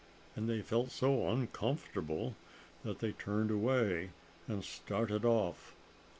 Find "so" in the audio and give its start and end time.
0.89-1.29